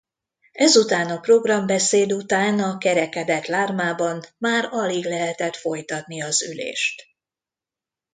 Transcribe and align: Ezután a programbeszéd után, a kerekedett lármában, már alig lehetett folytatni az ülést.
Ezután 0.53 1.09
a 1.09 1.19
programbeszéd 1.19 2.11
után, 2.13 2.59
a 2.59 2.77
kerekedett 2.77 3.45
lármában, 3.45 4.21
már 4.37 4.67
alig 4.71 5.05
lehetett 5.05 5.55
folytatni 5.55 6.21
az 6.21 6.41
ülést. 6.43 7.03